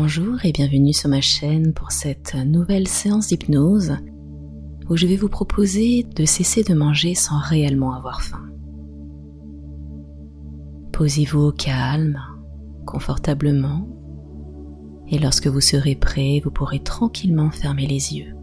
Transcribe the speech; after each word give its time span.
Bonjour 0.00 0.44
et 0.44 0.52
bienvenue 0.52 0.92
sur 0.92 1.08
ma 1.08 1.20
chaîne 1.20 1.72
pour 1.72 1.90
cette 1.90 2.36
nouvelle 2.36 2.86
séance 2.86 3.26
d'hypnose 3.26 3.96
où 4.88 4.96
je 4.96 5.08
vais 5.08 5.16
vous 5.16 5.28
proposer 5.28 6.04
de 6.04 6.24
cesser 6.24 6.62
de 6.62 6.72
manger 6.72 7.16
sans 7.16 7.40
réellement 7.40 7.92
avoir 7.92 8.22
faim. 8.22 8.48
Posez-vous 10.92 11.40
au 11.40 11.50
calme, 11.50 12.22
confortablement, 12.86 13.88
et 15.08 15.18
lorsque 15.18 15.48
vous 15.48 15.60
serez 15.60 15.96
prêt, 15.96 16.40
vous 16.44 16.52
pourrez 16.52 16.78
tranquillement 16.78 17.50
fermer 17.50 17.88
les 17.88 18.14
yeux. 18.14 18.36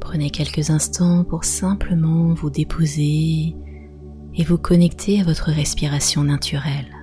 Prenez 0.00 0.30
quelques 0.30 0.70
instants 0.70 1.22
pour 1.22 1.44
simplement 1.44 2.34
vous 2.34 2.50
déposer 2.50 3.54
et 4.34 4.44
vous 4.44 4.58
connecter 4.58 5.20
à 5.20 5.24
votre 5.24 5.50
respiration 5.50 6.24
naturelle. 6.24 6.96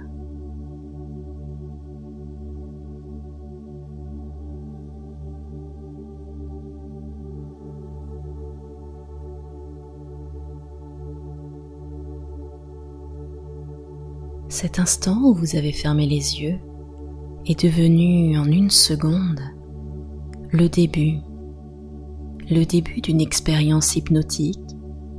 Cet 14.49 14.79
instant 14.79 15.21
où 15.21 15.35
vous 15.35 15.55
avez 15.55 15.71
fermé 15.71 16.07
les 16.07 16.41
yeux 16.41 16.57
est 17.45 17.63
devenu 17.63 18.37
en 18.37 18.45
une 18.45 18.71
seconde 18.71 19.41
le 20.51 20.67
début 20.67 21.19
le 22.49 22.63
début 22.63 23.01
d'une 23.01 23.19
expérience 23.19 23.95
hypnotique 23.95 24.59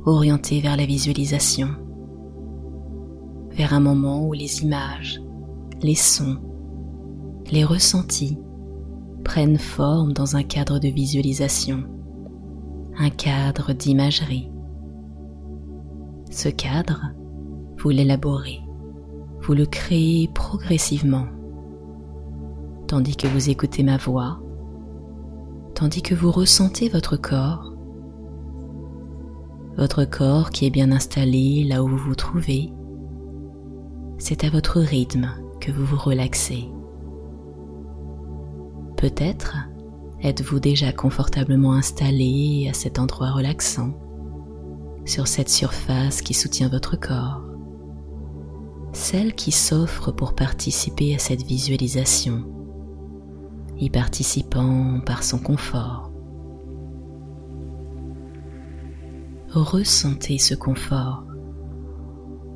orientée 0.05 0.61
vers 0.61 0.77
la 0.77 0.85
visualisation, 0.85 1.69
vers 3.51 3.73
un 3.73 3.79
moment 3.79 4.25
où 4.25 4.33
les 4.33 4.63
images, 4.63 5.21
les 5.81 5.95
sons, 5.95 6.37
les 7.51 7.63
ressentis 7.63 8.37
prennent 9.23 9.57
forme 9.57 10.13
dans 10.13 10.35
un 10.35 10.43
cadre 10.43 10.79
de 10.79 10.87
visualisation, 10.87 11.83
un 12.97 13.09
cadre 13.09 13.73
d'imagerie. 13.73 14.49
Ce 16.31 16.49
cadre, 16.49 17.05
vous 17.77 17.89
l'élaborez, 17.89 18.61
vous 19.41 19.53
le 19.53 19.65
créez 19.65 20.29
progressivement, 20.33 21.25
tandis 22.87 23.15
que 23.15 23.27
vous 23.27 23.49
écoutez 23.49 23.83
ma 23.83 23.97
voix 23.97 24.39
tandis 25.79 26.01
que 26.01 26.13
vous 26.13 26.29
ressentez 26.29 26.89
votre 26.89 27.15
corps, 27.15 27.73
votre 29.77 30.03
corps 30.03 30.49
qui 30.49 30.65
est 30.65 30.69
bien 30.69 30.91
installé 30.91 31.63
là 31.63 31.81
où 31.81 31.87
vous 31.87 31.97
vous 31.97 32.15
trouvez. 32.15 32.73
C'est 34.19 34.43
à 34.43 34.49
votre 34.49 34.81
rythme 34.81 35.31
que 35.61 35.71
vous 35.71 35.85
vous 35.85 35.97
relaxez. 35.97 36.69
Peut-être 38.97 39.55
êtes-vous 40.21 40.59
déjà 40.59 40.91
confortablement 40.91 41.73
installé 41.73 42.67
à 42.69 42.73
cet 42.73 42.99
endroit 42.99 43.31
relaxant, 43.31 43.93
sur 45.05 45.27
cette 45.27 45.49
surface 45.49 46.21
qui 46.21 46.33
soutient 46.33 46.67
votre 46.67 46.99
corps, 46.99 47.41
celle 48.91 49.33
qui 49.33 49.51
s'offre 49.51 50.11
pour 50.11 50.35
participer 50.35 51.15
à 51.15 51.19
cette 51.19 51.43
visualisation 51.43 52.43
y 53.79 53.89
participant 53.89 54.99
par 55.05 55.23
son 55.23 55.39
confort. 55.39 56.11
Ressentez 59.51 60.37
ce 60.37 60.53
confort. 60.55 61.28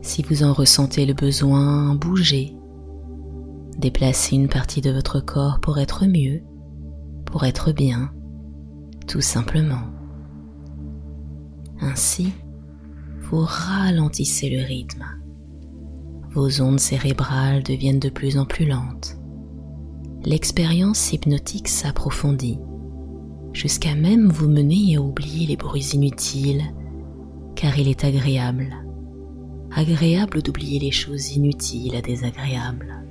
Si 0.04 0.22
vous 0.22 0.44
en 0.44 0.54
ressentez 0.54 1.08
le 1.08 1.16
besoin, 1.16 1.96
bougez. 1.96 2.56
Déplacez 3.78 4.36
une 4.36 4.50
partie 4.50 4.82
de 4.82 4.92
votre 4.92 5.20
corps 5.20 5.60
pour 5.60 5.80
être 5.80 6.06
mieux, 6.06 6.44
pour 7.26 7.44
être 7.44 7.72
bien, 7.72 8.12
tout 9.08 9.22
simplement. 9.22 9.88
Ainsi, 11.82 12.32
vous 13.22 13.44
ralentissez 13.44 14.52
le 14.52 14.64
rythme. 14.64 15.06
Vos 16.32 16.62
ondes 16.62 16.80
cérébrales 16.80 17.64
deviennent 17.64 18.00
de 18.00 18.10
plus 18.10 18.38
en 18.38 18.46
plus 18.46 18.66
lentes 18.68 19.18
l'expérience 20.26 21.12
hypnotique 21.12 21.68
s'approfondit, 21.68 22.60
jusqu'à 23.52 23.96
même 23.96 24.30
vous 24.30 24.48
mener 24.48 24.96
à 24.96 25.02
oublier 25.02 25.48
les 25.48 25.58
bruits 25.58 25.92
inutiles, 25.94 26.64
car 27.56 27.78
il 27.78 27.88
est 27.88 28.04
agréable, 28.04 28.74
agréable 29.76 30.42
d'oublier 30.42 30.80
les 30.80 30.92
choses 30.92 31.36
inutiles 31.36 31.96
à 31.96 32.02
désagréables. 32.02 33.04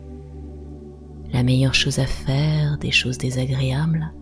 La 1.32 1.42
meilleure 1.42 1.74
chose 1.74 1.98
à 1.98 2.06
faire 2.06 2.78
des 2.78 2.90
choses 2.90 3.18
désagréables, 3.18 4.12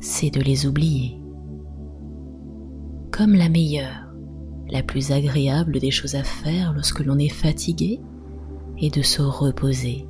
c'est 0.00 0.30
de 0.30 0.40
les 0.40 0.66
oublier. 0.66 1.20
Comme 3.10 3.34
la 3.34 3.48
meilleure, 3.48 4.14
la 4.70 4.82
plus 4.82 5.10
agréable 5.10 5.78
des 5.80 5.90
choses 5.90 6.14
à 6.14 6.22
faire 6.22 6.72
lorsque 6.72 7.00
l'on 7.00 7.18
est 7.18 7.28
fatigué 7.28 8.00
est 8.78 8.94
de 8.94 9.02
se 9.02 9.22
reposer 9.22 10.06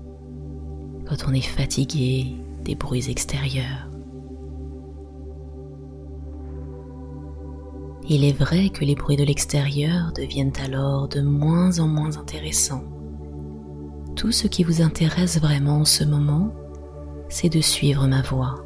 quand 1.09 1.27
on 1.27 1.33
est 1.33 1.41
fatigué 1.41 2.37
des 2.65 2.77
bruits 2.77 3.11
extérieurs. 3.11 3.90
Il 8.11 8.25
est 8.25 8.39
vrai 8.39 8.69
que 8.69 8.85
les 8.85 8.95
bruits 8.95 9.17
de 9.17 9.25
l'extérieur 9.25 10.13
deviennent 10.15 10.53
alors 10.63 11.09
de 11.09 11.23
moins 11.23 11.79
en 11.79 11.89
moins 11.89 12.19
intéressants. 12.19 12.85
Tout 14.17 14.33
ce 14.33 14.47
qui 14.47 14.63
vous 14.63 14.83
intéresse 14.83 15.41
vraiment 15.41 15.79
en 15.79 15.85
ce 15.87 16.05
moment, 16.05 16.53
c'est 17.31 17.49
de 17.49 17.63
suivre 17.63 18.07
ma 18.07 18.21
voix, 18.21 18.63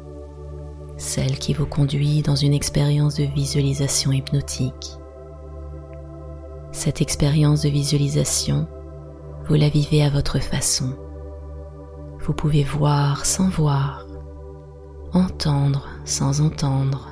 celle 0.97 1.39
qui 1.39 1.53
vous 1.53 1.67
conduit 1.67 2.21
dans 2.21 2.35
une 2.35 2.53
expérience 2.53 3.15
de 3.15 3.23
visualisation 3.23 4.11
hypnotique. 4.11 4.97
Cette 6.73 7.01
expérience 7.01 7.61
de 7.61 7.69
visualisation, 7.69 8.67
vous 9.47 9.55
la 9.55 9.69
vivez 9.69 10.03
à 10.03 10.09
votre 10.09 10.39
façon 10.39 10.93
vous 12.25 12.33
pouvez 12.33 12.63
voir 12.63 13.23
sans 13.23 13.49
voir, 13.49 14.07
entendre 15.13 15.87
sans 16.05 16.41
entendre, 16.41 17.11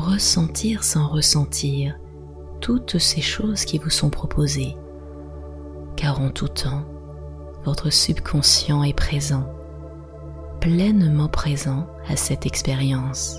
ressentir 0.00 0.84
sans 0.84 1.08
ressentir 1.08 1.98
toutes 2.60 2.98
ces 2.98 3.20
choses 3.20 3.64
qui 3.64 3.78
vous 3.78 3.90
sont 3.90 4.10
proposées, 4.10 4.76
car 5.96 6.20
en 6.20 6.30
tout 6.30 6.48
temps, 6.48 6.84
votre 7.64 7.90
subconscient 7.90 8.82
est 8.82 8.96
présent, 8.96 9.46
pleinement 10.60 11.28
présent 11.28 11.86
à 12.08 12.16
cette 12.16 12.46
expérience. 12.46 13.38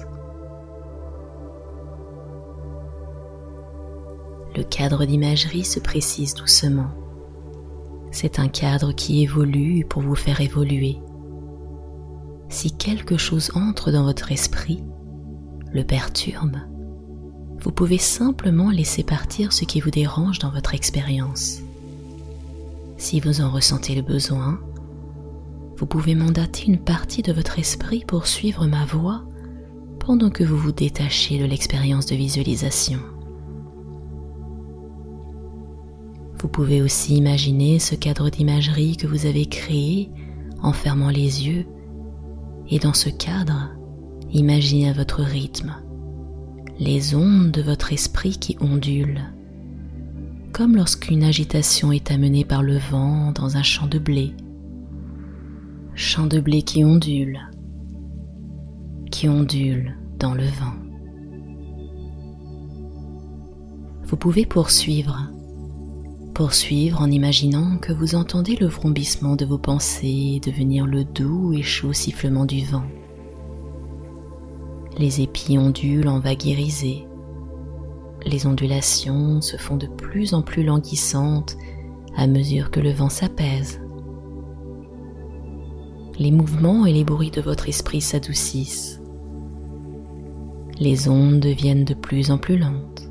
Le 4.55 4.63
cadre 4.63 5.05
d'imagerie 5.05 5.65
se 5.65 5.79
précise 5.79 6.35
doucement 6.35 6.91
c'est 8.13 8.39
un 8.39 8.47
cadre 8.47 8.93
qui 8.93 9.23
évolue 9.23 9.85
pour 9.89 10.03
vous 10.03 10.15
faire 10.15 10.39
évoluer. 10.39 10.99
Si 12.47 12.71
quelque 12.71 13.17
chose 13.17 13.51
entre 13.55 13.91
dans 13.91 14.03
votre 14.03 14.31
esprit, 14.31 14.83
le 15.73 15.83
perturbe, 15.83 16.57
vous 17.59 17.71
pouvez 17.71 17.97
simplement 17.97 18.69
laisser 18.69 19.03
partir 19.03 19.53
ce 19.53 19.65
qui 19.65 19.79
vous 19.79 19.89
dérange 19.89 20.39
dans 20.39 20.51
votre 20.51 20.75
expérience. 20.75 21.61
Si 22.97 23.19
vous 23.19 23.41
en 23.41 23.49
ressentez 23.49 23.95
le 23.95 24.01
besoin, 24.01 24.59
vous 25.77 25.85
pouvez 25.85 26.15
mandater 26.15 26.65
une 26.67 26.77
partie 26.77 27.21
de 27.21 27.33
votre 27.33 27.59
esprit 27.59 28.03
pour 28.05 28.27
suivre 28.27 28.67
ma 28.67 28.85
voix 28.85 29.23
pendant 29.99 30.29
que 30.29 30.43
vous 30.43 30.57
vous 30.57 30.71
détachez 30.71 31.39
de 31.39 31.45
l'expérience 31.45 32.05
de 32.05 32.15
visualisation. 32.15 32.99
Vous 36.39 36.49
pouvez 36.49 36.81
aussi 36.81 37.15
imaginer 37.15 37.79
ce 37.79 37.95
cadre 37.95 38.29
d'imagerie 38.29 38.97
que 38.97 39.07
vous 39.07 39.25
avez 39.25 39.45
créé 39.45 40.11
en 40.61 40.73
fermant 40.73 41.09
les 41.09 41.47
yeux 41.47 41.65
et 42.69 42.79
dans 42.79 42.93
ce 42.93 43.09
cadre, 43.09 43.69
imaginez 44.33 44.89
à 44.89 44.93
votre 44.93 45.21
rythme 45.21 45.75
les 46.79 47.15
ondes 47.15 47.51
de 47.51 47.61
votre 47.61 47.93
esprit 47.93 48.37
qui 48.37 48.57
ondulent, 48.59 49.21
comme 50.51 50.75
lorsqu'une 50.75 51.23
agitation 51.23 51.91
est 51.91 52.11
amenée 52.11 52.43
par 52.43 52.63
le 52.63 52.77
vent 52.77 53.31
dans 53.31 53.57
un 53.57 53.63
champ 53.63 53.87
de 53.87 53.99
blé. 53.99 54.33
Champ 55.93 56.25
de 56.25 56.39
blé 56.39 56.63
qui 56.63 56.83
ondule, 56.83 57.39
qui 59.11 59.29
ondule 59.29 59.95
dans 60.17 60.33
le 60.33 60.45
vent. 60.45 60.73
Vous 64.03 64.17
pouvez 64.17 64.45
poursuivre 64.45 65.29
Poursuivre 66.33 66.99
en 66.99 67.11
imaginant 67.11 67.77
que 67.77 67.93
vous 67.93 68.15
entendez 68.15 68.55
le 68.55 68.65
vrombissement 68.65 69.35
de 69.35 69.45
vos 69.45 69.59
pensées 69.59 70.41
devenir 70.43 70.87
le 70.87 71.03
doux 71.03 71.53
et 71.53 71.61
chaud 71.61 71.93
sifflement 71.93 72.45
du 72.45 72.65
vent. 72.65 72.85
Les 74.97 75.21
épis 75.21 75.57
ondulent 75.57 76.09
en 76.09 76.19
vagues 76.19 76.45
irisées. 76.45 77.07
Les 78.25 78.45
ondulations 78.45 79.41
se 79.41 79.57
font 79.57 79.75
de 79.75 79.87
plus 79.87 80.33
en 80.33 80.41
plus 80.41 80.63
languissantes 80.63 81.57
à 82.15 82.27
mesure 82.27 82.71
que 82.71 82.79
le 82.79 82.91
vent 82.91 83.09
s'apaise. 83.09 83.81
Les 86.19 86.31
mouvements 86.31 86.85
et 86.85 86.93
les 86.93 87.03
bruits 87.03 87.31
de 87.31 87.41
votre 87.41 87.67
esprit 87.67 88.01
s'adoucissent. 88.01 89.01
Les 90.79 91.09
ondes 91.09 91.39
deviennent 91.39 91.85
de 91.85 91.95
plus 91.95 92.29
en 92.29 92.37
plus 92.37 92.57
lentes. 92.57 93.09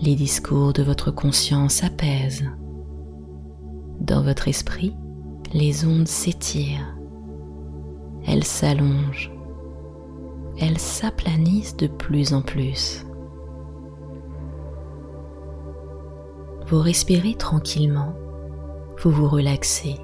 Les 0.00 0.14
discours 0.14 0.72
de 0.72 0.84
votre 0.84 1.10
conscience 1.10 1.82
apaisent. 1.82 2.48
Dans 4.00 4.22
votre 4.22 4.46
esprit, 4.46 4.94
les 5.52 5.84
ondes 5.84 6.06
s'étirent. 6.06 6.96
Elles 8.24 8.44
s'allongent. 8.44 9.32
Elles 10.60 10.78
s'aplanissent 10.78 11.76
de 11.76 11.86
plus 11.86 12.34
en 12.34 12.42
plus. 12.42 13.06
Vous 16.66 16.80
respirez 16.80 17.34
tranquillement, 17.34 18.12
vous 19.02 19.10
vous 19.10 19.28
relaxez. 19.28 19.96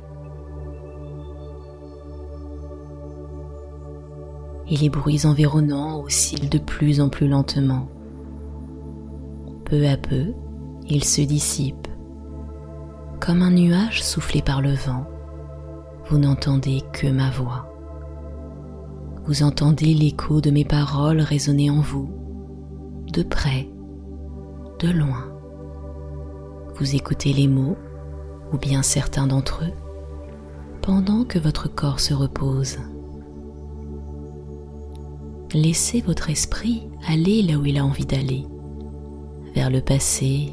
Et 4.70 4.76
les 4.76 4.88
bruits 4.88 5.26
environnants 5.26 6.00
oscillent 6.00 6.48
de 6.48 6.58
plus 6.58 7.00
en 7.00 7.08
plus 7.08 7.28
lentement. 7.28 7.88
Peu 9.64 9.86
à 9.88 9.96
peu, 9.96 10.32
ils 10.88 11.04
se 11.04 11.20
dissipent. 11.20 11.88
Comme 13.20 13.42
un 13.42 13.50
nuage 13.50 14.02
soufflé 14.02 14.40
par 14.40 14.62
le 14.62 14.72
vent, 14.72 15.04
vous 16.06 16.18
n'entendez 16.18 16.82
que 16.92 17.08
ma 17.08 17.30
voix. 17.30 17.73
Vous 19.26 19.42
entendez 19.42 19.94
l'écho 19.94 20.42
de 20.42 20.50
mes 20.50 20.66
paroles 20.66 21.22
résonner 21.22 21.70
en 21.70 21.80
vous, 21.80 22.10
de 23.10 23.22
près, 23.22 23.70
de 24.80 24.90
loin. 24.90 25.24
Vous 26.76 26.94
écoutez 26.94 27.32
les 27.32 27.48
mots, 27.48 27.78
ou 28.52 28.58
bien 28.58 28.82
certains 28.82 29.26
d'entre 29.26 29.64
eux, 29.64 29.72
pendant 30.82 31.24
que 31.24 31.38
votre 31.38 31.74
corps 31.74 32.00
se 32.00 32.12
repose. 32.12 32.76
Laissez 35.54 36.02
votre 36.02 36.28
esprit 36.28 36.86
aller 37.08 37.40
là 37.40 37.56
où 37.56 37.64
il 37.64 37.78
a 37.78 37.84
envie 37.86 38.04
d'aller, 38.04 38.44
vers 39.54 39.70
le 39.70 39.80
passé, 39.80 40.52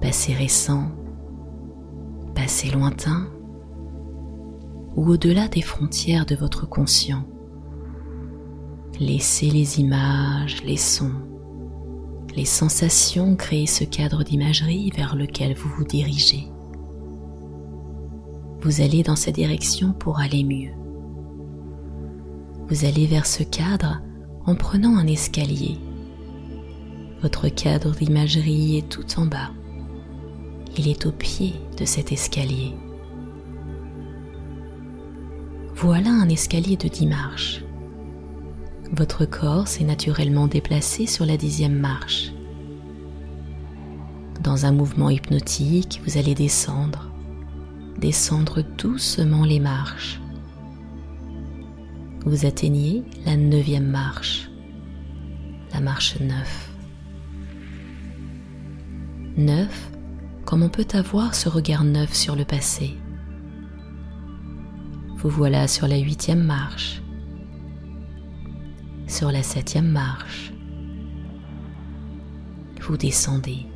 passé 0.00 0.32
récent, 0.32 0.92
passé 2.36 2.70
lointain, 2.70 3.26
ou 4.94 5.08
au-delà 5.08 5.48
des 5.48 5.62
frontières 5.62 6.24
de 6.24 6.36
votre 6.36 6.68
conscient. 6.68 7.24
Laissez 9.00 9.48
les 9.48 9.78
images, 9.78 10.64
les 10.64 10.76
sons, 10.76 11.14
les 12.34 12.44
sensations 12.44 13.36
créer 13.36 13.68
ce 13.68 13.84
cadre 13.84 14.24
d'imagerie 14.24 14.90
vers 14.90 15.14
lequel 15.14 15.54
vous 15.54 15.68
vous 15.68 15.84
dirigez. 15.84 16.48
Vous 18.60 18.80
allez 18.80 19.04
dans 19.04 19.14
cette 19.14 19.36
direction 19.36 19.92
pour 19.92 20.18
aller 20.18 20.42
mieux. 20.42 20.72
Vous 22.68 22.84
allez 22.84 23.06
vers 23.06 23.26
ce 23.26 23.44
cadre 23.44 24.02
en 24.46 24.56
prenant 24.56 24.96
un 24.96 25.06
escalier. 25.06 25.78
Votre 27.22 27.48
cadre 27.48 27.92
d'imagerie 27.94 28.78
est 28.78 28.88
tout 28.88 29.06
en 29.16 29.26
bas. 29.26 29.52
Il 30.76 30.88
est 30.88 31.06
au 31.06 31.12
pied 31.12 31.54
de 31.76 31.84
cet 31.84 32.10
escalier. 32.10 32.74
Voilà 35.76 36.10
un 36.10 36.28
escalier 36.28 36.76
de 36.76 36.88
dix 36.88 37.06
marches. 37.06 37.62
Votre 38.92 39.26
corps 39.26 39.68
s'est 39.68 39.84
naturellement 39.84 40.46
déplacé 40.46 41.06
sur 41.06 41.26
la 41.26 41.36
dixième 41.36 41.78
marche. 41.78 42.32
Dans 44.40 44.64
un 44.64 44.72
mouvement 44.72 45.10
hypnotique, 45.10 46.00
vous 46.06 46.16
allez 46.16 46.34
descendre, 46.34 47.10
descendre 47.98 48.62
doucement 48.78 49.44
les 49.44 49.60
marches. 49.60 50.20
Vous 52.24 52.46
atteignez 52.46 53.04
la 53.26 53.36
neuvième 53.36 53.88
marche, 53.88 54.50
la 55.74 55.80
marche 55.80 56.18
9. 56.18 56.70
9, 59.36 59.90
comme 60.44 60.62
on 60.62 60.68
peut 60.68 60.86
avoir 60.94 61.34
ce 61.34 61.48
regard 61.48 61.84
neuf 61.84 62.14
sur 62.14 62.36
le 62.36 62.44
passé. 62.44 62.96
Vous 65.18 65.28
voilà 65.28 65.68
sur 65.68 65.86
la 65.86 65.98
huitième 65.98 66.42
marche, 66.42 67.02
sur 69.08 69.32
la 69.32 69.42
septième 69.42 69.88
marche. 69.88 70.52
Vous 72.82 72.96
descendez, 72.96 73.66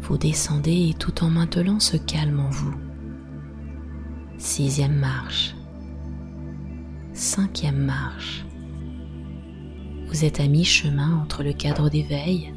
vous 0.00 0.18
descendez 0.18 0.94
tout 0.98 1.22
en 1.22 1.30
maintenant 1.30 1.78
ce 1.78 1.96
calme 1.96 2.40
en 2.40 2.48
vous. 2.48 2.74
Sixième 4.38 4.96
marche, 4.96 5.54
cinquième 7.12 7.84
marche. 7.84 8.44
Vous 10.08 10.24
êtes 10.24 10.40
à 10.40 10.46
mi-chemin 10.46 11.20
entre 11.22 11.42
le 11.42 11.52
cadre 11.52 11.90
d'éveil 11.90 12.54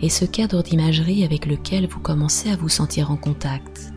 et 0.00 0.08
ce 0.08 0.24
cadre 0.24 0.62
d'imagerie 0.62 1.24
avec 1.24 1.46
lequel 1.46 1.86
vous 1.86 2.00
commencez 2.00 2.50
à 2.50 2.56
vous 2.56 2.68
sentir 2.68 3.10
en 3.10 3.16
contact. 3.16 3.92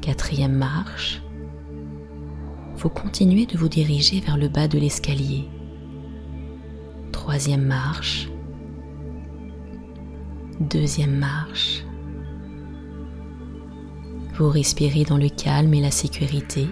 Quatrième 0.00 0.56
marche, 0.56 1.22
vous 2.78 2.88
continuez 2.88 3.44
de 3.44 3.58
vous 3.58 3.68
diriger 3.68 4.20
vers 4.20 4.36
le 4.36 4.48
bas 4.48 4.68
de 4.68 4.78
l'escalier. 4.78 5.48
Troisième 7.10 7.66
marche. 7.66 8.28
Deuxième 10.60 11.16
marche. 11.16 11.84
Vous 14.34 14.48
respirez 14.48 15.02
dans 15.02 15.16
le 15.16 15.28
calme 15.28 15.74
et 15.74 15.80
la 15.80 15.90
sécurité 15.90 16.68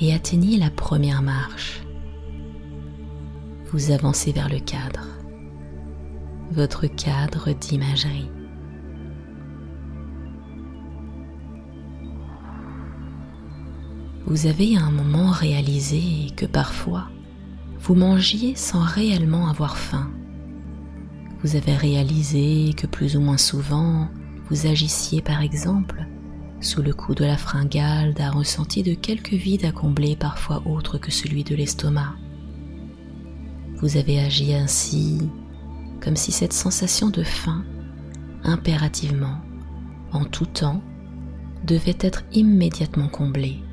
et 0.00 0.14
atteignez 0.14 0.56
la 0.56 0.70
première 0.70 1.20
marche. 1.20 1.82
Vous 3.70 3.90
avancez 3.90 4.32
vers 4.32 4.48
le 4.48 4.60
cadre, 4.60 5.06
votre 6.52 6.86
cadre 6.86 7.52
d'imagerie. 7.52 8.30
Vous 14.26 14.46
avez 14.46 14.76
à 14.76 14.82
un 14.82 14.90
moment 14.90 15.30
réalisé 15.30 16.30
que 16.34 16.46
parfois 16.46 17.08
vous 17.78 17.94
mangiez 17.94 18.56
sans 18.56 18.80
réellement 18.80 19.48
avoir 19.48 19.76
faim. 19.76 20.10
Vous 21.42 21.54
avez 21.54 21.76
réalisé 21.76 22.74
que 22.76 22.88
plus 22.88 23.16
ou 23.16 23.20
moins 23.20 23.38
souvent 23.38 24.08
vous 24.50 24.66
agissiez 24.66 25.22
par 25.22 25.42
exemple 25.42 26.04
sous 26.60 26.82
le 26.82 26.92
coup 26.92 27.14
de 27.14 27.24
la 27.24 27.36
fringale 27.36 28.14
d'un 28.14 28.30
ressenti 28.30 28.82
de 28.82 28.94
quelque 28.94 29.36
vide 29.36 29.64
à 29.64 29.70
combler 29.70 30.16
parfois 30.16 30.62
autre 30.66 30.98
que 30.98 31.12
celui 31.12 31.44
de 31.44 31.54
l'estomac. 31.54 32.16
Vous 33.76 33.96
avez 33.96 34.18
agi 34.18 34.54
ainsi 34.54 35.30
comme 36.00 36.16
si 36.16 36.32
cette 36.32 36.52
sensation 36.52 37.10
de 37.10 37.22
faim, 37.22 37.64
impérativement, 38.42 39.40
en 40.12 40.24
tout 40.24 40.46
temps, 40.46 40.82
devait 41.64 41.98
être 42.00 42.22
immédiatement 42.32 43.08
comblée. 43.08 43.65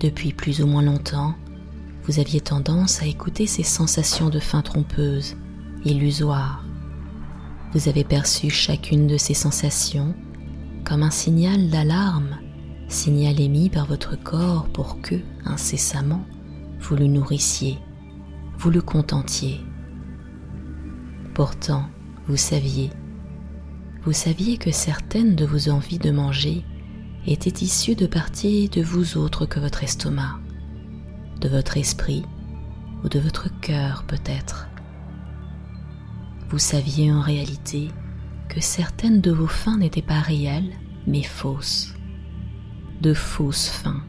Depuis 0.00 0.32
plus 0.32 0.62
ou 0.62 0.66
moins 0.66 0.82
longtemps, 0.82 1.34
vous 2.04 2.20
aviez 2.20 2.40
tendance 2.40 3.02
à 3.02 3.06
écouter 3.06 3.46
ces 3.46 3.64
sensations 3.64 4.30
de 4.30 4.38
faim 4.38 4.62
trompeuse, 4.62 5.36
illusoires. 5.84 6.64
Vous 7.72 7.88
avez 7.88 8.04
perçu 8.04 8.48
chacune 8.48 9.08
de 9.08 9.16
ces 9.16 9.34
sensations 9.34 10.14
comme 10.84 11.02
un 11.02 11.10
signal 11.10 11.68
d'alarme, 11.68 12.38
signal 12.86 13.40
émis 13.40 13.70
par 13.70 13.86
votre 13.86 14.16
corps 14.16 14.68
pour 14.68 15.00
que, 15.02 15.16
incessamment, 15.44 16.24
vous 16.78 16.94
le 16.94 17.06
nourrissiez, 17.06 17.78
vous 18.56 18.70
le 18.70 18.80
contentiez. 18.80 19.60
Pourtant, 21.34 21.84
vous 22.28 22.36
saviez, 22.36 22.90
vous 24.02 24.12
saviez 24.12 24.58
que 24.58 24.70
certaines 24.70 25.34
de 25.34 25.44
vos 25.44 25.68
envies 25.68 25.98
de 25.98 26.12
manger 26.12 26.64
était 27.32 27.62
issu 27.62 27.94
de 27.94 28.06
parties 28.06 28.70
de 28.70 28.82
vous 28.82 29.18
autres 29.18 29.44
que 29.44 29.60
votre 29.60 29.84
estomac, 29.84 30.38
de 31.40 31.48
votre 31.48 31.76
esprit 31.76 32.24
ou 33.04 33.08
de 33.08 33.18
votre 33.18 33.48
cœur 33.60 34.04
peut-être. 34.06 34.68
Vous 36.48 36.58
saviez 36.58 37.12
en 37.12 37.20
réalité 37.20 37.90
que 38.48 38.62
certaines 38.62 39.20
de 39.20 39.30
vos 39.30 39.46
fins 39.46 39.76
n'étaient 39.76 40.00
pas 40.00 40.20
réelles, 40.20 40.72
mais 41.06 41.22
fausses, 41.22 41.94
de 43.02 43.12
fausses 43.12 43.68
fins. 43.68 44.02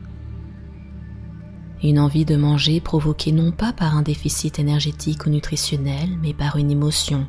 Une 1.83 1.99
envie 1.99 2.25
de 2.25 2.37
manger 2.37 2.79
provoquée 2.79 3.33
non 3.33 3.51
pas 3.51 3.73
par 3.73 3.97
un 3.97 4.01
déficit 4.01 4.59
énergétique 4.59 5.25
ou 5.25 5.29
nutritionnel, 5.29 6.17
mais 6.21 6.33
par 6.33 6.55
une 6.55 6.71
émotion, 6.71 7.27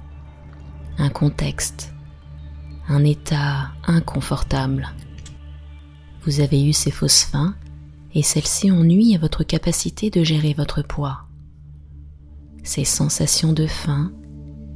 un 0.98 1.08
contexte, 1.08 1.92
un 2.88 3.02
état 3.04 3.72
inconfortable 3.86 4.88
vous 6.24 6.40
avez 6.40 6.64
eu 6.64 6.72
ces 6.72 6.90
fausses 6.90 7.24
faims 7.24 7.54
et 8.14 8.22
celles-ci 8.22 8.70
nui 8.70 9.14
à 9.14 9.18
votre 9.18 9.44
capacité 9.44 10.10
de 10.10 10.24
gérer 10.24 10.52
votre 10.52 10.82
poids. 10.82 11.22
Ces 12.62 12.84
sensations 12.84 13.52
de 13.52 13.66
faim 13.66 14.12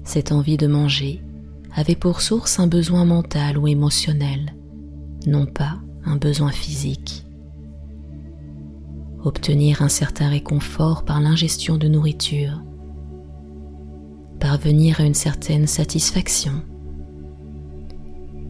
Cette 0.05 0.33
envie 0.33 0.57
de 0.57 0.67
manger 0.67 1.23
avait 1.75 1.97
pour 1.97 2.21
source 2.21 2.59
un 2.61 2.67
besoin 2.67 3.05
mental 3.05 3.59
ou 3.59 3.69
émotionnel, 3.69 4.55
non 5.27 5.47
pas 5.47 5.79
un 6.05 6.17
besoin 6.17 6.51
physique. 6.51 7.27
Obtenir 9.25 9.83
un 9.83 9.89
certain 9.89 10.29
réconfort 10.29 11.05
par 11.05 11.21
l'ingestion 11.21 11.77
de 11.77 11.89
nourriture, 11.89 12.63
parvenir 14.39 15.01
à 15.01 15.05
une 15.05 15.15
certaine 15.15 15.67
satisfaction, 15.67 16.63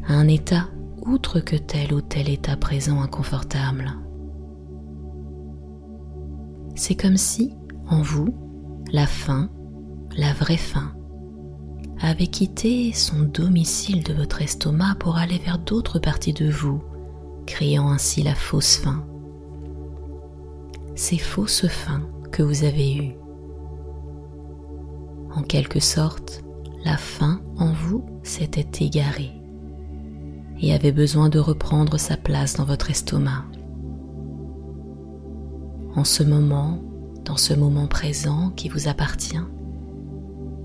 à 0.06 0.14
un 0.14 0.28
état 0.28 0.68
outre 1.06 1.40
que 1.40 1.56
tel 1.56 1.92
ou 1.92 2.00
tel 2.00 2.28
état 2.28 2.56
présent 2.56 3.02
inconfortable. 3.02 3.92
C'est 6.74 6.94
comme 6.94 7.16
si, 7.16 7.52
en 7.88 8.02
vous, 8.02 8.34
la 8.92 9.06
faim, 9.06 9.50
la 10.16 10.32
vraie 10.32 10.56
faim, 10.56 10.92
avait 12.00 12.26
quitté 12.26 12.92
son 12.92 13.20
domicile 13.20 14.02
de 14.02 14.12
votre 14.12 14.42
estomac 14.42 14.96
pour 14.98 15.16
aller 15.16 15.38
vers 15.38 15.58
d'autres 15.58 15.98
parties 15.98 16.32
de 16.32 16.50
vous, 16.50 16.82
créant 17.46 17.90
ainsi 17.90 18.22
la 18.22 18.34
fausse 18.34 18.76
faim. 18.76 19.04
Ces 20.96 21.18
fausses 21.18 21.66
faim 21.68 22.02
que 22.32 22.42
vous 22.42 22.64
avez 22.64 22.96
eues. 22.96 23.14
En 25.34 25.42
quelque 25.42 25.80
sorte, 25.80 26.44
la 26.84 26.96
faim 26.96 27.40
en 27.56 27.72
vous 27.72 28.04
s'était 28.22 28.84
égarée 28.84 29.43
et 30.64 30.72
avait 30.72 30.92
besoin 30.92 31.28
de 31.28 31.38
reprendre 31.38 31.98
sa 31.98 32.16
place 32.16 32.54
dans 32.54 32.64
votre 32.64 32.90
estomac. 32.90 33.44
En 35.94 36.04
ce 36.04 36.22
moment, 36.22 36.82
dans 37.22 37.36
ce 37.36 37.52
moment 37.52 37.86
présent 37.86 38.50
qui 38.56 38.70
vous 38.70 38.88
appartient, 38.88 39.44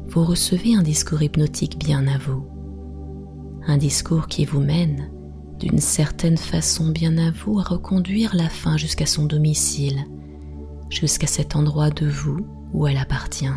vous 0.08 0.24
recevez 0.24 0.74
un 0.74 0.84
discours 0.84 1.22
hypnotique 1.22 1.78
bien 1.78 2.08
à 2.08 2.18
vous, 2.18 2.46
un 3.68 3.78
discours 3.78 4.28
qui 4.28 4.46
vous 4.46 4.62
mène 4.62 5.12
d'une 5.60 5.80
certaine 5.80 6.38
façon 6.38 6.88
bien 6.88 7.18
à 7.18 7.32
vous 7.32 7.60
à 7.60 7.64
reconduire 7.64 8.34
la 8.34 8.48
faim 8.48 8.78
jusqu'à 8.78 9.06
son 9.06 9.26
domicile, 9.26 10.06
jusqu'à 10.90 11.28
cet 11.28 11.58
endroit 11.58 11.90
de 11.90 12.08
vous 12.08 12.48
où 12.74 12.88
elle 12.88 12.98
appartient. 12.98 13.48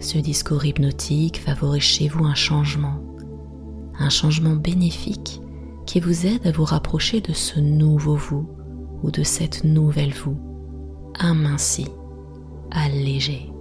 Ce 0.00 0.18
discours 0.18 0.64
hypnotique 0.64 1.40
favorise 1.40 1.82
chez 1.82 2.08
vous 2.08 2.24
un 2.24 2.34
changement, 2.34 3.00
un 3.98 4.08
changement 4.08 4.54
bénéfique 4.54 5.40
qui 5.86 6.00
vous 6.00 6.26
aide 6.26 6.46
à 6.46 6.52
vous 6.52 6.64
rapprocher 6.64 7.20
de 7.20 7.32
ce 7.32 7.60
nouveau 7.60 8.14
vous 8.14 8.48
ou 9.02 9.10
de 9.10 9.22
cette 9.22 9.64
nouvelle 9.64 10.12
vous, 10.12 10.36
aminci, 11.18 11.86
allégé. 12.70 13.52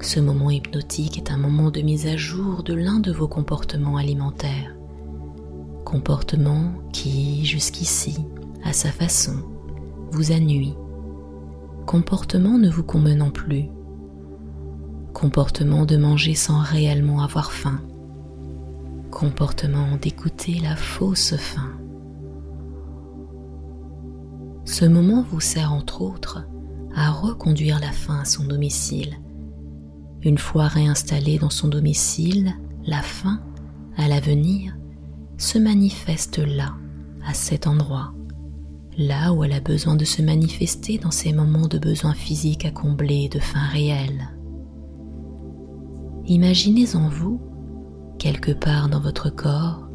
Ce 0.00 0.20
moment 0.20 0.50
hypnotique 0.50 1.18
est 1.18 1.30
un 1.30 1.38
moment 1.38 1.70
de 1.70 1.80
mise 1.80 2.06
à 2.06 2.16
jour 2.16 2.62
de 2.62 2.74
l'un 2.74 2.98
de 2.98 3.12
vos 3.12 3.28
comportements 3.28 3.96
alimentaires. 3.96 4.74
Comportement 5.84 6.72
qui, 6.92 7.44
jusqu'ici, 7.44 8.18
à 8.64 8.72
sa 8.72 8.90
façon, 8.90 9.36
vous 10.10 10.32
a. 10.32 10.74
Comportement 11.86 12.58
ne 12.58 12.68
vous 12.68 12.82
convenant 12.82 13.30
plus. 13.30 13.68
Comportement 15.12 15.84
de 15.86 15.96
manger 15.96 16.34
sans 16.34 16.60
réellement 16.60 17.22
avoir 17.22 17.52
faim. 17.52 17.80
Comportement 19.14 19.96
d'écouter 19.96 20.58
la 20.60 20.76
fausse 20.76 21.36
faim. 21.36 21.72
Ce 24.64 24.84
moment 24.84 25.24
vous 25.30 25.40
sert 25.40 25.72
entre 25.72 26.02
autres 26.02 26.46
à 26.94 27.10
reconduire 27.10 27.80
la 27.80 27.92
faim 27.92 28.18
à 28.20 28.24
son 28.24 28.44
domicile 28.44 29.16
une 30.24 30.38
fois 30.38 30.68
réinstallée 30.68 31.38
dans 31.38 31.50
son 31.50 31.68
domicile, 31.68 32.54
la 32.86 33.02
faim, 33.02 33.40
à 33.96 34.08
l'avenir, 34.08 34.76
se 35.36 35.58
manifeste 35.58 36.38
là, 36.38 36.74
à 37.26 37.34
cet 37.34 37.66
endroit, 37.66 38.14
là 38.96 39.32
où 39.32 39.44
elle 39.44 39.52
a 39.52 39.60
besoin 39.60 39.96
de 39.96 40.04
se 40.04 40.22
manifester 40.22 40.98
dans 40.98 41.10
ces 41.10 41.32
moments 41.32 41.68
de 41.68 41.78
besoin 41.78 42.14
physique 42.14 42.64
à 42.64 42.70
combler 42.70 43.28
de 43.28 43.38
faim 43.38 43.66
réelle. 43.70 44.30
Imaginez 46.26 46.96
en 46.96 47.08
vous, 47.08 47.40
quelque 48.24 48.52
part 48.52 48.88
dans 48.88 49.00
votre 49.00 49.28
corps, 49.28 49.86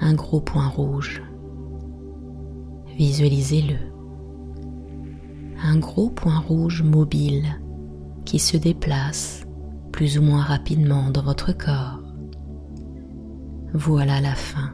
un 0.00 0.14
gros 0.14 0.40
point 0.40 0.68
rouge. 0.68 1.20
Visualisez-le. 2.96 3.74
Un 5.64 5.76
gros 5.78 6.08
point 6.08 6.38
rouge 6.38 6.84
mobile 6.84 7.60
qui 8.24 8.38
se 8.38 8.56
déplace 8.56 9.42
plus 9.90 10.16
ou 10.16 10.22
moins 10.22 10.42
rapidement 10.42 11.10
dans 11.10 11.24
votre 11.24 11.50
corps. 11.50 11.98
Voilà 13.74 14.20
la 14.20 14.36
faim. 14.36 14.70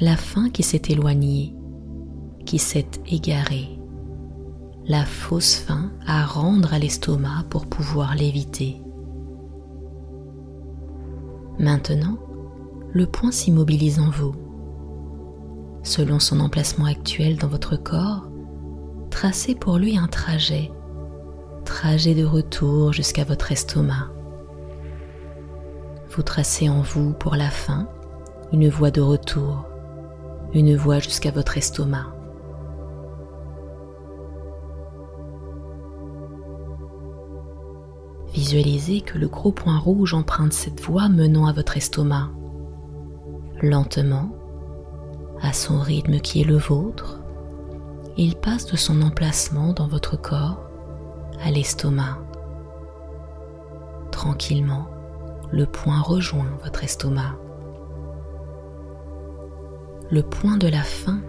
La 0.00 0.14
faim 0.14 0.48
qui 0.48 0.62
s'est 0.62 0.82
éloignée, 0.90 1.56
qui 2.46 2.60
s'est 2.60 3.00
égarée. 3.10 3.80
La 4.86 5.04
fausse 5.04 5.56
faim 5.56 5.90
à 6.06 6.24
rendre 6.24 6.72
à 6.72 6.78
l'estomac 6.78 7.46
pour 7.50 7.66
pouvoir 7.66 8.14
l'éviter. 8.14 8.81
Maintenant, 11.58 12.18
le 12.92 13.06
point 13.06 13.30
s'immobilise 13.30 14.00
en 14.00 14.10
vous. 14.10 14.34
Selon 15.82 16.18
son 16.18 16.40
emplacement 16.40 16.86
actuel 16.86 17.36
dans 17.36 17.48
votre 17.48 17.76
corps, 17.76 18.28
tracez 19.10 19.54
pour 19.54 19.78
lui 19.78 19.96
un 19.96 20.06
trajet 20.06 20.70
trajet 21.64 22.14
de 22.14 22.24
retour 22.24 22.92
jusqu'à 22.92 23.24
votre 23.24 23.52
estomac. 23.52 24.10
Vous 26.10 26.22
tracez 26.22 26.68
en 26.68 26.82
vous 26.82 27.12
pour 27.12 27.34
la 27.34 27.50
fin 27.50 27.88
une 28.52 28.68
voie 28.68 28.90
de 28.90 29.00
retour, 29.00 29.64
une 30.52 30.76
voie 30.76 30.98
jusqu'à 30.98 31.30
votre 31.30 31.56
estomac. 31.56 32.14
Visualisez 38.42 39.02
que 39.02 39.18
le 39.18 39.28
gros 39.28 39.52
point 39.52 39.78
rouge 39.78 40.14
emprunte 40.14 40.52
cette 40.52 40.80
voie 40.80 41.08
menant 41.08 41.46
à 41.46 41.52
votre 41.52 41.76
estomac. 41.76 42.28
Lentement, 43.62 44.30
à 45.40 45.52
son 45.52 45.78
rythme 45.78 46.18
qui 46.18 46.40
est 46.40 46.44
le 46.44 46.56
vôtre, 46.56 47.20
il 48.16 48.34
passe 48.34 48.66
de 48.66 48.76
son 48.76 49.00
emplacement 49.00 49.72
dans 49.74 49.86
votre 49.86 50.20
corps 50.20 50.58
à 51.40 51.52
l'estomac. 51.52 52.18
Tranquillement, 54.10 54.88
le 55.52 55.64
point 55.64 56.00
rejoint 56.00 56.50
votre 56.64 56.82
estomac. 56.82 57.36
Le 60.10 60.24
point 60.24 60.56
de 60.56 60.66
la 60.66 60.82
faim 60.82 61.20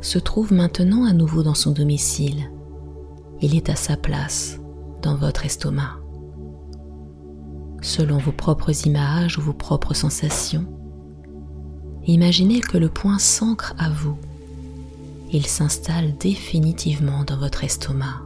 se 0.00 0.18
trouve 0.18 0.52
maintenant 0.52 1.04
à 1.04 1.12
nouveau 1.12 1.44
dans 1.44 1.54
son 1.54 1.70
domicile. 1.70 2.50
Il 3.40 3.54
est 3.54 3.70
à 3.70 3.76
sa 3.76 3.96
place 3.96 4.58
dans 5.02 5.14
votre 5.14 5.46
estomac. 5.46 6.00
Selon 7.86 8.18
vos 8.18 8.32
propres 8.32 8.84
images 8.84 9.38
ou 9.38 9.42
vos 9.42 9.52
propres 9.52 9.94
sensations, 9.94 10.66
imaginez 12.04 12.60
que 12.60 12.78
le 12.78 12.88
point 12.88 13.20
s'ancre 13.20 13.74
à 13.78 13.90
vous. 13.90 14.18
Il 15.32 15.46
s'installe 15.46 16.16
définitivement 16.16 17.22
dans 17.22 17.38
votre 17.38 17.62
estomac. 17.62 18.22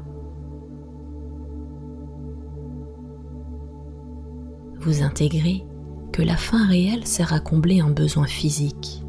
vous 4.80 5.02
intégrez 5.02 5.62
que 6.10 6.22
la 6.22 6.38
faim 6.38 6.66
réelle 6.66 7.06
sert 7.06 7.34
à 7.34 7.40
combler 7.40 7.80
un 7.80 7.90
besoin 7.90 8.26
physique. 8.26 9.02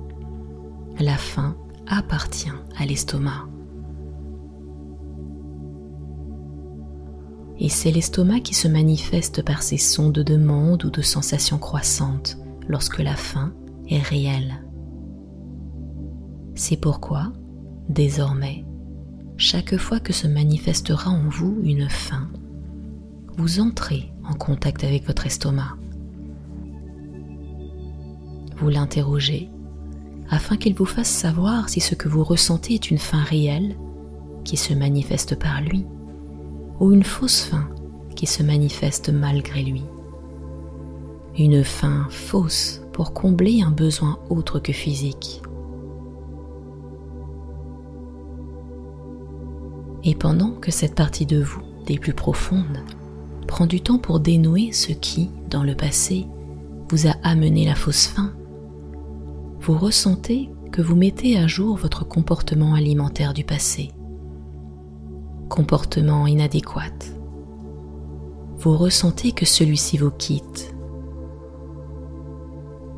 La 0.99 1.15
faim 1.15 1.55
appartient 1.87 2.51
à 2.77 2.85
l'estomac. 2.85 3.50
Et 7.63 7.69
c'est 7.69 7.91
l'estomac 7.91 8.39
qui 8.39 8.55
se 8.55 8.67
manifeste 8.67 9.43
par 9.43 9.61
ses 9.61 9.77
sons 9.77 10.09
de 10.09 10.23
demande 10.23 10.83
ou 10.83 10.89
de 10.89 11.03
sensations 11.03 11.59
croissantes 11.59 12.39
lorsque 12.67 12.97
la 12.97 13.15
faim 13.15 13.53
est 13.87 14.01
réelle. 14.01 14.63
C'est 16.55 16.77
pourquoi, 16.77 17.31
désormais, 17.87 18.65
chaque 19.37 19.77
fois 19.77 19.99
que 19.99 20.11
se 20.11 20.27
manifestera 20.27 21.11
en 21.11 21.29
vous 21.29 21.59
une 21.61 21.87
faim, 21.87 22.29
vous 23.37 23.59
entrez 23.59 24.11
en 24.27 24.33
contact 24.33 24.83
avec 24.83 25.05
votre 25.05 25.27
estomac. 25.27 25.77
Vous 28.57 28.69
l'interrogez 28.69 29.51
afin 30.31 30.57
qu'il 30.57 30.73
vous 30.73 30.85
fasse 30.85 31.09
savoir 31.09 31.69
si 31.69 31.79
ce 31.79 31.93
que 31.93 32.09
vous 32.09 32.23
ressentez 32.23 32.73
est 32.73 32.89
une 32.89 32.97
faim 32.97 33.21
réelle 33.21 33.75
qui 34.45 34.57
se 34.57 34.73
manifeste 34.73 35.37
par 35.37 35.61
lui 35.61 35.85
ou 36.81 36.91
une 36.91 37.03
fausse 37.03 37.43
faim 37.43 37.69
qui 38.15 38.25
se 38.25 38.43
manifeste 38.43 39.09
malgré 39.09 39.61
lui. 39.61 39.83
Une 41.37 41.63
faim 41.63 42.07
fausse 42.09 42.81
pour 42.91 43.13
combler 43.13 43.61
un 43.61 43.69
besoin 43.69 44.19
autre 44.29 44.59
que 44.59 44.73
physique. 44.73 45.41
Et 50.03 50.15
pendant 50.15 50.51
que 50.53 50.71
cette 50.71 50.95
partie 50.95 51.27
de 51.27 51.41
vous, 51.41 51.61
des 51.85 51.99
plus 51.99 52.13
profondes, 52.13 52.79
prend 53.47 53.67
du 53.67 53.81
temps 53.81 53.99
pour 53.99 54.19
dénouer 54.19 54.71
ce 54.71 54.91
qui, 54.91 55.29
dans 55.49 55.63
le 55.63 55.75
passé, 55.75 56.25
vous 56.89 57.07
a 57.07 57.13
amené 57.23 57.65
la 57.65 57.75
fausse 57.75 58.07
faim, 58.07 58.33
vous 59.59 59.77
ressentez 59.77 60.49
que 60.71 60.81
vous 60.81 60.95
mettez 60.95 61.37
à 61.37 61.45
jour 61.45 61.77
votre 61.77 62.07
comportement 62.07 62.73
alimentaire 62.73 63.33
du 63.33 63.43
passé. 63.43 63.91
Comportement 65.51 66.27
inadéquat. 66.27 67.11
Vous 68.59 68.77
ressentez 68.77 69.33
que 69.33 69.45
celui-ci 69.45 69.97
vous 69.97 70.09
quitte. 70.09 70.73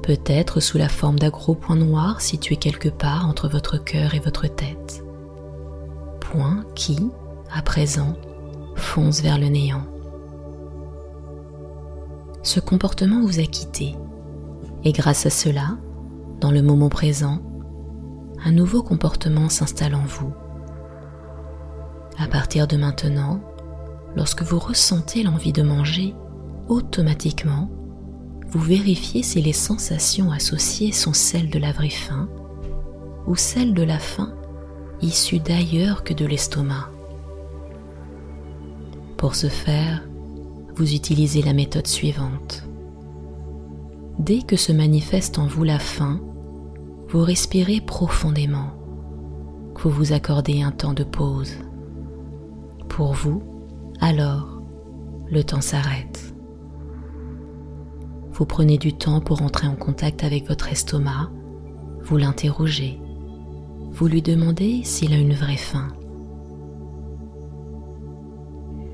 Peut-être 0.04 0.60
sous 0.60 0.78
la 0.78 0.88
forme 0.88 1.18
d'un 1.18 1.32
gros 1.32 1.56
point 1.56 1.76
noir 1.76 2.22
situé 2.22 2.58
quelque 2.58 2.90
part 2.90 3.28
entre 3.28 3.50
votre 3.50 3.84
cœur 3.84 4.14
et 4.14 4.20
votre 4.20 4.46
tête. 4.46 5.04
Point 6.20 6.64
qui, 6.76 7.10
à 7.52 7.64
présent, 7.64 8.14
fonce 8.76 9.22
vers 9.22 9.40
le 9.40 9.48
néant. 9.48 9.88
Ce 12.44 12.60
comportement 12.60 13.22
vous 13.22 13.40
a 13.40 13.46
quitté 13.46 13.96
et 14.84 14.92
grâce 14.92 15.26
à 15.26 15.32
cela, 15.32 15.80
dans 16.40 16.52
le 16.52 16.62
moment 16.62 16.90
présent, 16.90 17.40
un 18.46 18.52
nouveau 18.52 18.84
comportement 18.84 19.50
s'installe 19.50 19.96
en 19.96 20.06
vous. 20.06 20.32
À 22.18 22.28
partir 22.28 22.68
de 22.68 22.78
maintenant, 22.78 23.42
lorsque 24.16 24.44
vous 24.44 24.60
ressentez 24.60 25.24
l'envie 25.24 25.54
de 25.54 25.64
manger, 25.64 26.16
automatiquement, 26.68 27.70
vous 28.50 28.60
vérifiez 28.60 29.24
si 29.24 29.42
les 29.42 29.54
sensations 29.54 30.32
associées 30.32 30.92
sont 30.92 31.14
celles 31.14 31.50
de 31.50 31.60
la 31.60 31.72
vraie 31.72 31.90
faim 31.90 32.30
ou 33.26 33.36
celles 33.36 33.74
de 33.74 33.84
la 33.84 34.00
faim 34.00 34.34
issue 35.02 35.40
d'ailleurs 35.40 36.04
que 36.04 36.14
de 36.14 36.26
l'estomac. 36.26 36.90
Pour 39.18 39.36
ce 39.36 39.48
faire, 39.48 40.04
vous 40.76 40.94
utilisez 40.94 41.42
la 41.42 41.54
méthode 41.54 41.88
suivante. 41.88 42.64
Dès 44.20 44.42
que 44.42 44.56
se 44.56 44.72
manifeste 44.72 45.40
en 45.40 45.48
vous 45.48 45.64
la 45.64 45.80
faim, 45.80 46.22
vous 47.10 47.22
respirez 47.22 47.82
profondément, 47.82 48.72
vous 49.82 49.90
vous 49.90 50.14
accordez 50.14 50.62
un 50.62 50.72
temps 50.72 50.94
de 50.94 51.04
pause. 51.04 51.54
Pour 52.96 53.14
vous, 53.14 53.42
alors, 54.02 54.62
le 55.26 55.44
temps 55.44 55.62
s'arrête. 55.62 56.36
Vous 58.30 58.46
prenez 58.46 58.78
du 58.78 58.94
temps 58.94 59.20
pour 59.20 59.42
entrer 59.42 59.66
en 59.66 59.76
contact 59.76 60.24
avec 60.24 60.48
votre 60.48 60.72
estomac, 60.72 61.32
vous 62.04 62.18
l'interrogez, 62.18 63.00
vous 63.90 64.06
lui 64.06 64.22
demandez 64.22 64.84
s'il 64.84 65.12
a 65.12 65.18
une 65.18 65.34
vraie 65.34 65.58
faim. 65.58 65.88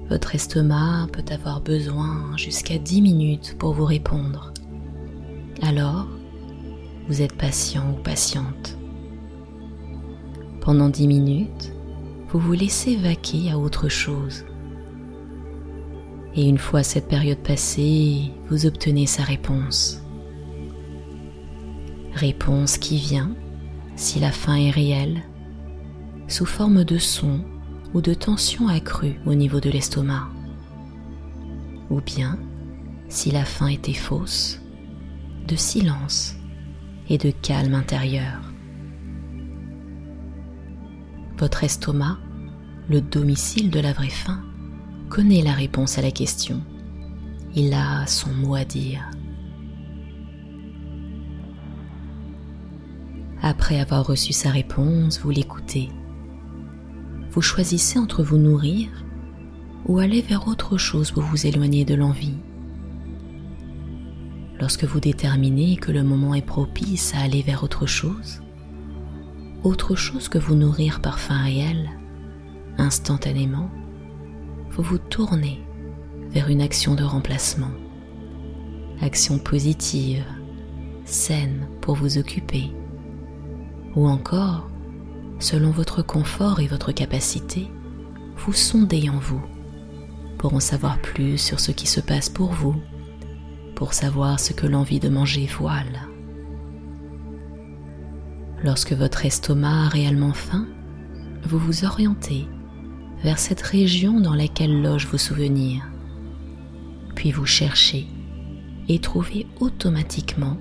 Votre 0.09 0.33
estomac 0.33 1.07
peut 1.11 1.25
avoir 1.33 1.59
besoin 1.59 2.37
jusqu'à 2.37 2.77
10 2.77 3.01
minutes 3.01 3.57
pour 3.59 3.73
vous 3.73 3.85
répondre. 3.85 4.53
Alors, 5.61 6.07
vous 7.09 7.21
êtes 7.21 7.35
patient 7.35 7.91
ou 7.91 8.01
patiente. 8.01 8.77
Pendant 10.61 10.87
10 10.87 11.05
minutes, 11.05 11.73
vous 12.29 12.39
vous 12.39 12.53
laissez 12.53 12.95
vaquer 12.95 13.51
à 13.51 13.57
autre 13.57 13.89
chose. 13.89 14.45
Et 16.35 16.47
une 16.47 16.59
fois 16.59 16.83
cette 16.83 17.07
période 17.07 17.39
passée, 17.39 18.31
vous 18.49 18.65
obtenez 18.65 19.07
sa 19.07 19.23
réponse. 19.23 20.03
Réponse 22.13 22.77
qui 22.77 22.97
vient, 22.97 23.35
si 23.95 24.19
la 24.19 24.31
faim 24.31 24.55
est 24.55 24.69
réelle, 24.69 25.23
sous 26.27 26.45
forme 26.45 26.83
de 26.83 26.97
son 26.97 27.43
ou 27.93 28.01
de 28.01 28.13
tension 28.13 28.67
accrue 28.67 29.19
au 29.25 29.33
niveau 29.33 29.59
de 29.59 29.69
l'estomac. 29.69 30.27
Ou 31.89 32.01
bien, 32.01 32.37
si 33.07 33.31
la 33.31 33.45
faim 33.45 33.67
était 33.67 33.93
fausse, 33.93 34.61
de 35.47 35.55
silence 35.55 36.35
et 37.09 37.17
de 37.17 37.31
calme 37.31 37.73
intérieur. 37.73 38.48
Votre 41.39 41.63
estomac, 41.63 42.17
le 42.89 43.01
domicile 43.01 43.69
de 43.69 43.79
la 43.79 43.93
vraie 43.93 44.09
faim, 44.09 44.43
connaît 45.09 45.41
la 45.41 45.53
réponse 45.53 45.97
à 45.97 46.01
la 46.01 46.11
question. 46.11 46.61
Il 47.55 47.73
a 47.73 48.05
son 48.07 48.31
mot 48.31 48.55
à 48.55 48.65
dire. 48.65 49.09
Après 53.41 53.79
avoir 53.79 54.05
reçu 54.05 54.33
sa 54.33 54.49
réponse, 54.49 55.19
vous 55.21 55.31
l'écoutez 55.31 55.89
vous 57.31 57.41
choisissez 57.41 57.99
entre 57.99 58.23
vous 58.23 58.37
nourrir 58.37 58.89
ou 59.85 59.99
aller 59.99 60.21
vers 60.21 60.47
autre 60.47 60.77
chose 60.77 61.11
pour 61.11 61.23
vous 61.23 61.45
éloigner 61.45 61.85
de 61.85 61.93
l'envie. 61.93 62.33
Lorsque 64.59 64.83
vous 64.83 64.99
déterminez 64.99 65.77
que 65.77 65.91
le 65.91 66.03
moment 66.03 66.33
est 66.33 66.45
propice 66.45 67.13
à 67.15 67.19
aller 67.21 67.41
vers 67.41 67.63
autre 67.63 67.85
chose, 67.85 68.41
autre 69.63 69.95
chose 69.95 70.29
que 70.29 70.37
vous 70.37 70.55
nourrir 70.55 71.01
par 71.01 71.19
faim 71.19 71.41
réel, 71.43 71.89
instantanément, 72.77 73.69
vous 74.71 74.83
vous 74.83 74.97
tournez 74.97 75.63
vers 76.29 76.49
une 76.49 76.61
action 76.61 76.95
de 76.95 77.03
remplacement, 77.03 77.71
action 79.01 79.37
positive, 79.37 80.25
saine 81.05 81.67
pour 81.81 81.95
vous 81.95 82.17
occuper, 82.17 82.71
ou 83.95 84.07
encore 84.07 84.69
selon 85.39 85.71
votre 85.71 86.01
confort 86.01 86.59
et 86.59 86.67
votre 86.67 86.91
capacité, 86.91 87.69
vous 88.37 88.53
sondez 88.53 89.09
en 89.09 89.17
vous 89.17 89.41
pour 90.37 90.53
en 90.53 90.59
savoir 90.59 91.01
plus 91.01 91.37
sur 91.37 91.59
ce 91.59 91.71
qui 91.71 91.85
se 91.85 91.99
passe 91.99 92.29
pour 92.29 92.51
vous, 92.51 92.75
pour 93.75 93.93
savoir 93.93 94.39
ce 94.39 94.53
que 94.53 94.67
l'envie 94.67 94.99
de 94.99 95.09
manger 95.09 95.45
voile. 95.45 96.07
Lorsque 98.63 98.93
votre 98.93 99.25
estomac 99.25 99.85
a 99.85 99.89
réellement 99.89 100.33
faim, 100.33 100.67
vous 101.43 101.59
vous 101.59 101.85
orientez 101.85 102.47
vers 103.23 103.39
cette 103.39 103.61
région 103.61 104.19
dans 104.19 104.35
laquelle 104.35 104.81
logent 104.81 105.07
vos 105.07 105.17
souvenirs. 105.17 105.83
Puis 107.15 107.31
vous 107.31 107.45
cherchez 107.45 108.07
et 108.87 108.99
trouvez 108.99 109.47
automatiquement 109.59 110.57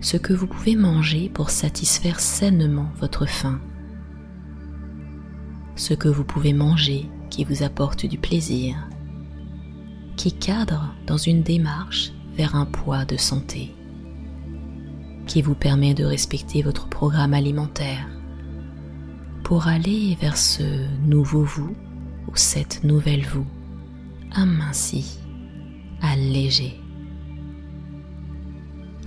ce 0.00 0.16
que 0.16 0.32
vous 0.32 0.46
pouvez 0.46 0.76
manger 0.76 1.30
pour 1.32 1.50
satisfaire 1.50 2.20
sainement 2.20 2.90
votre 2.98 3.26
faim 3.26 3.60
ce 5.76 5.94
que 5.94 6.08
vous 6.08 6.24
pouvez 6.24 6.52
manger 6.52 7.08
qui 7.30 7.44
vous 7.44 7.62
apporte 7.62 8.06
du 8.06 8.18
plaisir, 8.18 8.76
qui 10.16 10.32
cadre 10.32 10.94
dans 11.06 11.16
une 11.16 11.42
démarche 11.42 12.12
vers 12.34 12.54
un 12.54 12.66
poids 12.66 13.04
de 13.04 13.16
santé, 13.16 13.74
qui 15.32 15.40
vous 15.40 15.54
permet 15.54 15.94
de 15.94 16.04
respecter 16.04 16.60
votre 16.60 16.88
programme 16.88 17.32
alimentaire 17.32 18.06
pour 19.44 19.66
aller 19.66 20.14
vers 20.20 20.36
ce 20.36 20.62
nouveau 21.06 21.42
vous 21.42 21.74
ou 22.28 22.32
cette 22.36 22.84
nouvelle 22.84 23.24
vous, 23.24 23.46
aminci, 24.32 25.18
allégé. 26.02 26.78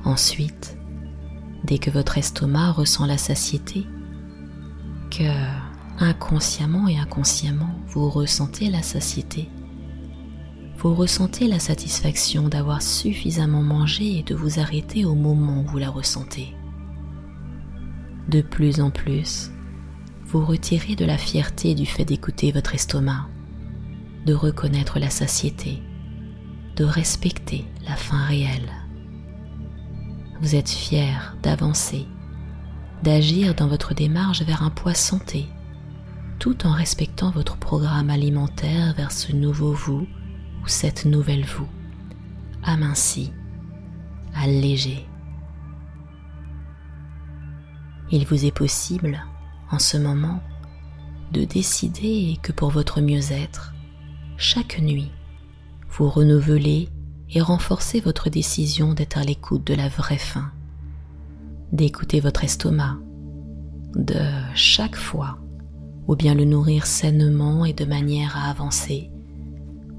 Ensuite, 0.04 0.80
dès 1.64 1.78
que 1.78 1.92
votre 1.92 2.18
estomac 2.18 2.72
ressent 2.72 3.06
la 3.06 3.20
satiété, 3.20 3.86
cœur, 5.12 5.62
inconsciemment 6.00 6.88
et 6.88 6.98
inconsciemment, 6.98 7.80
vous 7.90 8.10
ressentez 8.10 8.72
la 8.72 8.82
satiété. 8.82 9.48
Vous 10.86 10.94
ressentez 10.94 11.48
la 11.48 11.58
satisfaction 11.58 12.48
d'avoir 12.48 12.80
suffisamment 12.84 13.64
mangé 13.64 14.20
et 14.20 14.22
de 14.22 14.36
vous 14.36 14.60
arrêter 14.60 15.04
au 15.04 15.16
moment 15.16 15.62
où 15.62 15.64
vous 15.64 15.80
la 15.80 15.90
ressentez. 15.90 16.54
De 18.30 18.42
plus 18.42 18.80
en 18.80 18.92
plus, 18.92 19.50
vous 20.26 20.46
retirez 20.46 20.96
de 20.96 21.04
la 21.04 21.18
fierté 21.18 21.74
du 21.74 21.88
fait 21.88 22.06
d'écouter 22.06 22.52
votre 22.52 22.76
estomac, 22.76 23.26
de 24.28 24.36
reconnaître 24.36 25.00
la 25.00 25.10
satiété, 25.10 25.82
de 26.76 26.84
respecter 26.84 27.66
la 27.88 27.96
faim 27.96 28.24
réelle. 28.24 28.72
Vous 30.40 30.54
êtes 30.54 30.70
fier 30.70 31.36
d'avancer, 31.42 32.06
d'agir 33.02 33.56
dans 33.56 33.68
votre 33.68 33.96
démarche 33.96 34.44
vers 34.44 34.62
un 34.62 34.70
poids 34.70 34.94
santé 34.94 35.48
tout 36.38 36.68
en 36.68 36.74
respectant 36.74 37.32
votre 37.32 37.58
programme 37.58 38.12
alimentaire 38.12 38.94
vers 38.96 39.12
ce 39.12 39.32
nouveau 39.32 39.74
vous 39.74 40.06
cette 40.68 41.06
nouvelle 41.06 41.46
vous, 41.46 41.68
aminci, 42.64 43.32
allégé. 44.36 45.06
Il 48.12 48.26
vous 48.26 48.46
est 48.46 48.56
possible, 48.56 49.24
en 49.72 49.80
ce 49.80 49.98
moment, 49.98 50.42
de 51.32 51.44
décider 51.44 52.38
que 52.42 52.52
pour 52.52 52.70
votre 52.70 53.02
mieux-être, 53.02 53.74
chaque 54.38 54.80
nuit, 54.80 55.12
vous 55.90 56.10
renouvelez 56.10 56.90
et 57.32 57.42
renforcez 57.42 58.00
votre 58.00 58.30
décision 58.30 58.94
d'être 58.94 59.18
à 59.18 59.24
l'écoute 59.24 59.66
de 59.66 59.74
la 59.74 59.90
vraie 59.90 60.18
faim, 60.18 60.52
d'écouter 61.72 62.20
votre 62.20 62.44
estomac, 62.44 62.98
de 63.96 64.20
chaque 64.54 64.96
fois 64.96 65.40
ou 66.08 66.16
bien 66.16 66.36
le 66.36 66.46
nourrir 66.46 66.86
sainement 66.86 67.66
et 67.66 67.74
de 67.74 67.86
manière 67.86 68.38
à 68.38 68.50
avancer, 68.50 69.10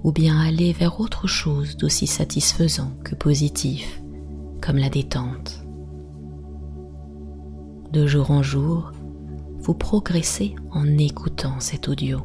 ou 0.07 0.13
bien 0.13 0.39
aller 0.39 0.73
vers 0.73 1.01
autre 1.01 1.27
chose 1.27 1.77
d'aussi 1.77 2.07
satisfaisant 2.07 2.93
que 3.03 3.17
positif, 3.17 4.01
comme 4.61 4.77
la 4.77 4.89
détente. 4.89 5.65
De 7.93 8.07
jour 8.07 8.31
en 8.31 8.41
jour, 8.41 8.93
vous 9.59 9.75
progressez 9.75 10.55
en 10.71 10.87
écoutant 10.97 11.59
cet 11.59 11.89
audio. 11.89 12.21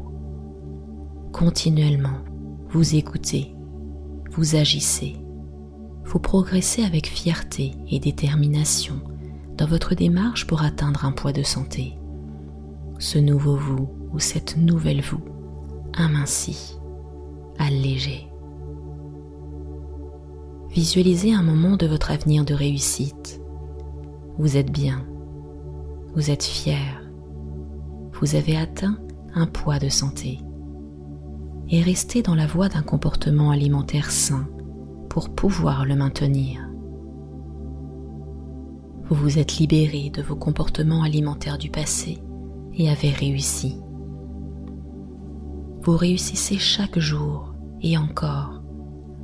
Continuellement, 1.33 2.19
vous 2.69 2.95
écoutez, 2.95 3.55
vous 4.29 4.55
agissez, 4.55 5.15
vous 6.05 6.19
progressez 6.19 6.83
avec 6.83 7.07
fierté 7.07 7.73
et 7.89 7.99
détermination 7.99 9.01
dans 9.57 9.65
votre 9.65 9.95
démarche 9.95 10.45
pour 10.45 10.61
atteindre 10.61 11.03
un 11.03 11.13
poids 11.13 11.33
de 11.33 11.41
santé. 11.41 11.97
Ce 12.99 13.17
nouveau 13.17 13.55
vous 13.55 13.89
ou 14.13 14.19
cette 14.19 14.55
nouvelle 14.55 15.01
vous 15.01 15.25
aminci, 15.97 16.75
allégé. 17.61 18.27
Visualisez 20.69 21.33
un 21.33 21.43
moment 21.43 21.77
de 21.77 21.85
votre 21.85 22.11
avenir 22.11 22.45
de 22.45 22.53
réussite. 22.53 23.41
Vous 24.37 24.57
êtes 24.57 24.71
bien, 24.71 25.05
vous 26.15 26.31
êtes 26.31 26.43
fier, 26.43 27.01
vous 28.13 28.35
avez 28.35 28.57
atteint 28.57 28.97
un 29.35 29.45
poids 29.45 29.79
de 29.79 29.89
santé 29.89 30.39
et 31.69 31.81
restez 31.81 32.21
dans 32.21 32.35
la 32.35 32.47
voie 32.47 32.69
d'un 32.69 32.81
comportement 32.81 33.51
alimentaire 33.51 34.11
sain 34.11 34.47
pour 35.09 35.29
pouvoir 35.29 35.85
le 35.85 35.95
maintenir. 35.95 36.67
Vous 39.03 39.15
vous 39.15 39.39
êtes 39.39 39.57
libéré 39.57 40.09
de 40.09 40.21
vos 40.21 40.35
comportements 40.35 41.03
alimentaires 41.03 41.57
du 41.57 41.69
passé 41.69 42.19
et 42.73 42.89
avez 42.89 43.09
réussi. 43.09 43.77
Vous 45.83 45.97
réussissez 45.97 46.57
chaque 46.57 46.97
jour 46.97 47.50
et 47.81 47.97
encore 47.97 48.61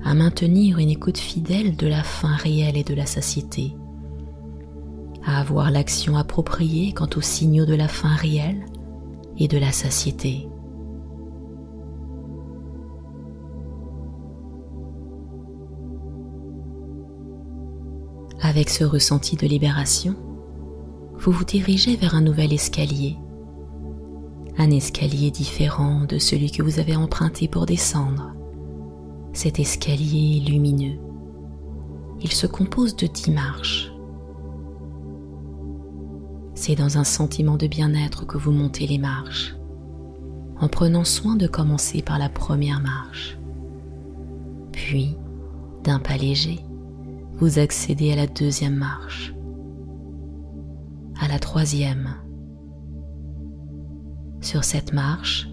à 0.04 0.14
maintenir 0.14 0.80
une 0.80 0.90
écoute 0.90 1.18
fidèle 1.18 1.76
de 1.76 1.88
la 1.88 2.04
faim 2.04 2.36
réelle 2.36 2.78
et 2.78 2.84
de 2.84 2.94
la 2.94 3.06
satiété, 3.06 3.76
à 5.26 5.40
avoir 5.40 5.72
l'action 5.72 6.16
appropriée 6.16 6.94
quant 6.94 7.10
aux 7.16 7.22
signaux 7.22 7.66
de 7.66 7.76
la 7.76 7.88
faim 7.88 8.16
réelle 8.16 8.66
et 9.38 9.48
de 9.48 9.58
la 9.58 9.72
satiété. 9.72 10.48
Avec 18.42 18.70
ce 18.70 18.84
ressenti 18.84 19.36
de 19.36 19.48
libération, 19.48 20.16
vous 21.18 21.32
vous 21.32 21.44
dirigez 21.44 21.96
vers 21.96 22.16
un 22.16 22.22
nouvel 22.22 22.54
escalier, 22.54 23.18
un 24.58 24.72
escalier 24.72 25.32
différent 25.32 26.06
de 26.06 26.20
celui 26.20 26.52
que 26.52 26.64
vous 26.64 26.80
avez 26.80 26.96
emprunté 26.96 27.48
pour 27.48 27.66
descendre. 27.66 28.37
Cet 29.38 29.60
escalier 29.60 30.40
lumineux, 30.40 30.98
il 32.24 32.32
se 32.32 32.48
compose 32.48 32.96
de 32.96 33.06
dix 33.06 33.30
marches. 33.30 33.94
C'est 36.56 36.74
dans 36.74 36.98
un 36.98 37.04
sentiment 37.04 37.56
de 37.56 37.68
bien-être 37.68 38.26
que 38.26 38.40
vous 38.40 38.52
montez 38.52 38.88
les 38.88 38.98
marches, 38.98 39.56
en 40.60 40.68
prenant 40.68 41.04
soin 41.04 41.36
de 41.36 41.46
commencer 41.46 42.02
par 42.02 42.18
la 42.18 42.30
première 42.30 42.82
marche. 42.82 43.38
Puis, 44.72 45.16
d'un 45.84 46.00
pas 46.00 46.18
léger, 46.18 46.62
vous 47.34 47.60
accédez 47.60 48.14
à 48.14 48.16
la 48.16 48.26
deuxième 48.26 48.76
marche, 48.76 49.36
à 51.22 51.28
la 51.28 51.38
troisième. 51.38 52.10
Sur 54.42 54.64
cette 54.64 54.94
marche, 54.94 55.48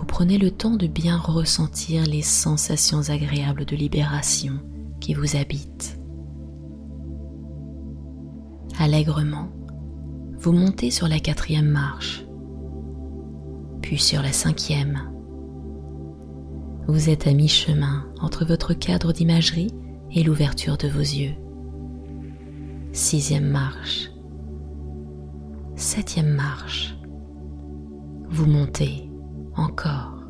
vous 0.00 0.06
prenez 0.06 0.38
le 0.38 0.50
temps 0.50 0.76
de 0.76 0.86
bien 0.86 1.18
ressentir 1.18 2.06
les 2.06 2.22
sensations 2.22 3.10
agréables 3.10 3.66
de 3.66 3.76
libération 3.76 4.54
qui 4.98 5.12
vous 5.12 5.36
habitent. 5.36 6.00
Allègrement, 8.78 9.50
vous 10.38 10.52
montez 10.52 10.90
sur 10.90 11.06
la 11.06 11.20
quatrième 11.20 11.68
marche, 11.68 12.24
puis 13.82 13.98
sur 13.98 14.22
la 14.22 14.32
cinquième. 14.32 15.12
Vous 16.88 17.10
êtes 17.10 17.26
à 17.26 17.34
mi-chemin 17.34 18.06
entre 18.22 18.46
votre 18.46 18.72
cadre 18.72 19.12
d'imagerie 19.12 19.74
et 20.12 20.22
l'ouverture 20.22 20.78
de 20.78 20.88
vos 20.88 21.00
yeux. 21.00 21.34
Sixième 22.92 23.50
marche. 23.50 24.10
Septième 25.76 26.32
marche. 26.32 26.96
Vous 28.30 28.46
montez 28.46 29.09
encore. 29.56 30.20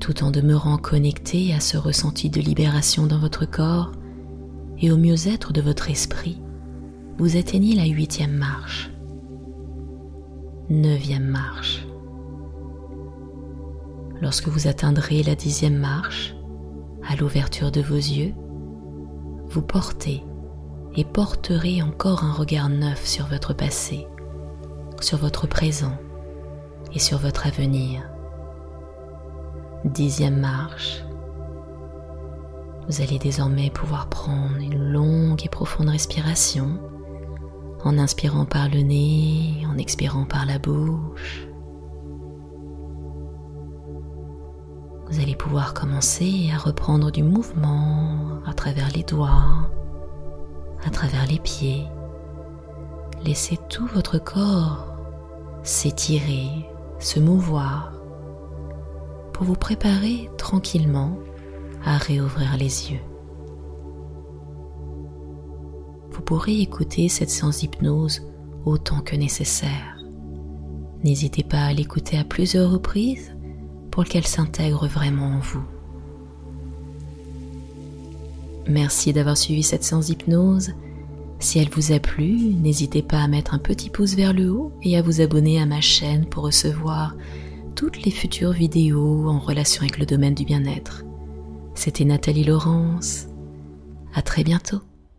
Tout 0.00 0.24
en 0.24 0.30
demeurant 0.30 0.78
connecté 0.78 1.52
à 1.52 1.60
ce 1.60 1.76
ressenti 1.76 2.30
de 2.30 2.40
libération 2.40 3.06
dans 3.06 3.18
votre 3.18 3.44
corps 3.44 3.92
et 4.78 4.90
au 4.90 4.96
mieux-être 4.96 5.52
de 5.52 5.60
votre 5.60 5.90
esprit, 5.90 6.40
vous 7.18 7.36
atteignez 7.36 7.74
la 7.74 7.84
huitième 7.84 8.32
marche. 8.32 8.90
Neuvième 10.70 11.26
marche. 11.26 11.86
Lorsque 14.22 14.48
vous 14.48 14.68
atteindrez 14.68 15.22
la 15.22 15.34
dixième 15.34 15.76
marche, 15.76 16.34
à 17.06 17.16
l'ouverture 17.16 17.70
de 17.70 17.80
vos 17.80 17.96
yeux, 17.96 18.32
vous 19.48 19.62
portez 19.62 20.22
et 20.96 21.04
porterez 21.04 21.82
encore 21.82 22.24
un 22.24 22.32
regard 22.32 22.68
neuf 22.68 23.06
sur 23.06 23.26
votre 23.26 23.54
passé, 23.54 24.06
sur 25.00 25.18
votre 25.18 25.46
présent 25.46 25.96
et 26.92 26.98
sur 26.98 27.18
votre 27.18 27.46
avenir. 27.46 28.02
Dixième 29.84 30.40
marche. 30.40 31.02
Vous 32.88 33.00
allez 33.02 33.18
désormais 33.18 33.70
pouvoir 33.70 34.08
prendre 34.08 34.56
une 34.60 34.92
longue 34.92 35.44
et 35.44 35.48
profonde 35.48 35.88
respiration 35.88 36.80
en 37.84 37.98
inspirant 37.98 38.44
par 38.44 38.68
le 38.68 38.80
nez, 38.80 39.64
en 39.72 39.78
expirant 39.78 40.24
par 40.24 40.44
la 40.44 40.58
bouche. 40.58 41.50
vous 45.10 45.20
allez 45.20 45.34
pouvoir 45.34 45.74
commencer 45.74 46.50
à 46.54 46.58
reprendre 46.58 47.10
du 47.10 47.24
mouvement 47.24 48.40
à 48.46 48.54
travers 48.54 48.88
les 48.94 49.02
doigts, 49.02 49.68
à 50.86 50.90
travers 50.90 51.26
les 51.26 51.40
pieds. 51.40 51.84
Laissez 53.24 53.58
tout 53.68 53.86
votre 53.88 54.22
corps 54.22 54.86
s'étirer, 55.62 56.48
se 57.00 57.18
mouvoir 57.18 57.92
pour 59.32 59.44
vous 59.46 59.54
préparer 59.54 60.30
tranquillement 60.36 61.18
à 61.84 61.96
réouvrir 61.96 62.56
les 62.56 62.92
yeux. 62.92 63.00
Vous 66.10 66.20
pourrez 66.20 66.60
écouter 66.60 67.08
cette 67.08 67.30
séance 67.30 67.58
d'hypnose 67.58 68.22
autant 68.64 69.00
que 69.00 69.16
nécessaire. 69.16 69.98
N'hésitez 71.02 71.42
pas 71.42 71.64
à 71.64 71.72
l'écouter 71.72 72.18
à 72.18 72.24
plusieurs 72.24 72.70
reprises 72.70 73.34
pour 73.90 74.04
qu'elle 74.04 74.26
s'intègre 74.26 74.86
vraiment 74.86 75.26
en 75.26 75.38
vous. 75.38 75.64
Merci 78.68 79.12
d'avoir 79.12 79.36
suivi 79.36 79.62
cette 79.62 79.82
séance 79.82 80.06
d'hypnose. 80.06 80.72
Si 81.40 81.58
elle 81.58 81.70
vous 81.70 81.92
a 81.92 81.98
plu, 81.98 82.36
n'hésitez 82.36 83.02
pas 83.02 83.20
à 83.20 83.26
mettre 83.26 83.54
un 83.54 83.58
petit 83.58 83.88
pouce 83.88 84.14
vers 84.14 84.34
le 84.34 84.50
haut 84.50 84.72
et 84.82 84.96
à 84.98 85.02
vous 85.02 85.22
abonner 85.22 85.60
à 85.60 85.66
ma 85.66 85.80
chaîne 85.80 86.26
pour 86.26 86.44
recevoir 86.44 87.16
toutes 87.74 88.02
les 88.02 88.10
futures 88.10 88.52
vidéos 88.52 89.26
en 89.26 89.38
relation 89.38 89.82
avec 89.82 89.98
le 89.98 90.04
domaine 90.04 90.34
du 90.34 90.44
bien-être. 90.44 91.04
C'était 91.74 92.04
Nathalie 92.04 92.44
Laurence. 92.44 93.26
À 94.14 94.20
très 94.20 94.44
bientôt. 94.44 94.82